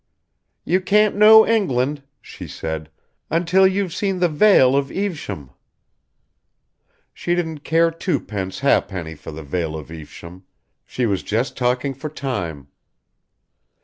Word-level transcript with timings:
"You 0.65 0.81
can't 0.81 1.15
know 1.15 1.45
England," 1.45 2.01
she 2.23 2.47
said, 2.47 2.89
"until 3.29 3.67
you've 3.67 3.93
seen 3.93 4.17
the 4.17 4.27
Vale 4.27 4.75
of 4.75 4.89
Evesham." 4.91 5.51
She 7.13 7.35
didn't 7.35 7.59
care 7.59 7.91
twopence 7.91 8.61
ha'penny 8.61 9.13
for 9.13 9.29
the 9.31 9.43
Vale 9.43 9.75
of 9.75 9.91
Evesham 9.91 10.43
she 10.87 11.05
was 11.05 11.21
just 11.21 11.55
talking 11.55 11.93
for 11.93 12.09
time. 12.09 12.69